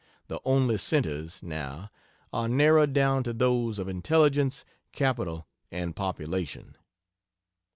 The 0.29 0.41
only 0.43 0.77
centres, 0.77 1.43
now, 1.43 1.91
are 2.33 2.47
narrowed 2.47 2.91
down 2.91 3.21
to 3.25 3.33
those 3.33 3.77
of 3.77 3.87
intelligence, 3.87 4.65
capital 4.91 5.45
and 5.71 5.95
population. 5.95 6.75